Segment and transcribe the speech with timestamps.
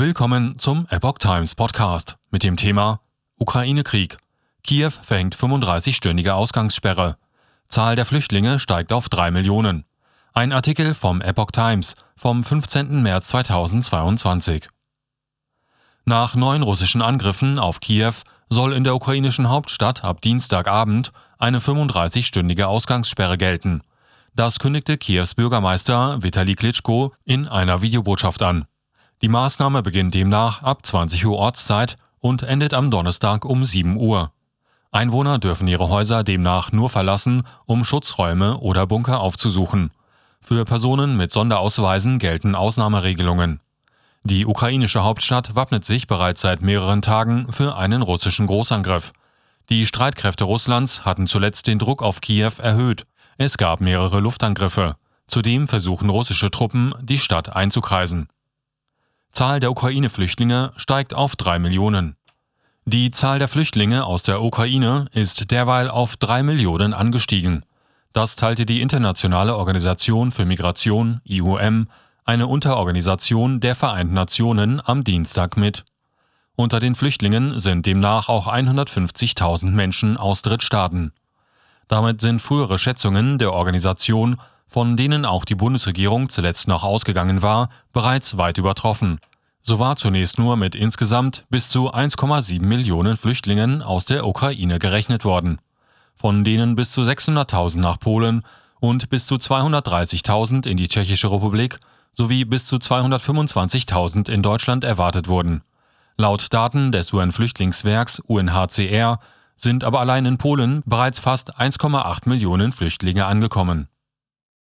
[0.00, 3.00] Willkommen zum Epoch Times Podcast mit dem Thema
[3.36, 4.16] Ukraine-Krieg.
[4.62, 7.16] Kiew verhängt 35-stündige Ausgangssperre.
[7.68, 9.86] Zahl der Flüchtlinge steigt auf 3 Millionen.
[10.32, 13.02] Ein Artikel vom Epoch Times vom 15.
[13.02, 14.68] März 2022.
[16.04, 18.14] Nach neun russischen Angriffen auf Kiew
[18.48, 23.82] soll in der ukrainischen Hauptstadt ab Dienstagabend eine 35-stündige Ausgangssperre gelten.
[24.36, 28.68] Das kündigte Kiews Bürgermeister Vitali Klitschko in einer Videobotschaft an.
[29.20, 34.32] Die Maßnahme beginnt demnach ab 20 Uhr Ortszeit und endet am Donnerstag um 7 Uhr.
[34.92, 39.90] Einwohner dürfen ihre Häuser demnach nur verlassen, um Schutzräume oder Bunker aufzusuchen.
[40.40, 43.60] Für Personen mit Sonderausweisen gelten Ausnahmeregelungen.
[44.22, 49.12] Die ukrainische Hauptstadt wappnet sich bereits seit mehreren Tagen für einen russischen Großangriff.
[49.68, 53.04] Die Streitkräfte Russlands hatten zuletzt den Druck auf Kiew erhöht.
[53.36, 54.96] Es gab mehrere Luftangriffe.
[55.26, 58.28] Zudem versuchen russische Truppen, die Stadt einzukreisen.
[59.38, 62.16] Zahl der Ukraine-Flüchtlinge steigt auf drei Millionen.
[62.86, 67.64] Die Zahl der Flüchtlinge aus der Ukraine ist derweil auf drei Millionen angestiegen.
[68.12, 71.86] Das teilte die Internationale Organisation für Migration IOM,
[72.24, 75.84] eine Unterorganisation der Vereinten Nationen, am Dienstag mit.
[76.56, 81.12] Unter den Flüchtlingen sind demnach auch 150.000 Menschen aus Drittstaaten.
[81.86, 84.38] Damit sind frühere Schätzungen der Organisation
[84.68, 89.18] von denen auch die Bundesregierung zuletzt noch ausgegangen war, bereits weit übertroffen.
[89.62, 95.24] So war zunächst nur mit insgesamt bis zu 1,7 Millionen Flüchtlingen aus der Ukraine gerechnet
[95.24, 95.58] worden,
[96.14, 98.42] von denen bis zu 600.000 nach Polen
[98.78, 101.80] und bis zu 230.000 in die Tschechische Republik
[102.12, 105.62] sowie bis zu 225.000 in Deutschland erwartet wurden.
[106.16, 109.20] Laut Daten des UN-Flüchtlingswerks UNHCR
[109.56, 113.88] sind aber allein in Polen bereits fast 1,8 Millionen Flüchtlinge angekommen